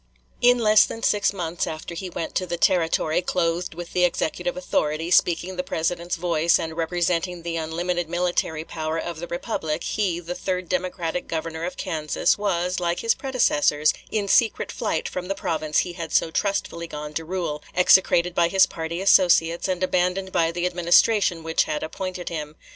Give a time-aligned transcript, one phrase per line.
[0.41, 4.57] In less than six months after he went to the Territory, clothed with the executive
[4.57, 10.19] authority, speaking the President's voice, and representing the unlimited military power of the republic, he,
[10.19, 15.35] the third Democratic Governor of Kansas, was, like his predecessors, in secret flight from the
[15.35, 20.31] province he had so trustfully gone to rule, execrated by his party associates, and abandoned
[20.31, 22.55] by the Administration which had appointed him.